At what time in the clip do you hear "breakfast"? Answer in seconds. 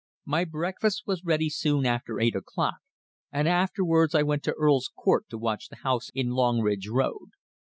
0.45-1.03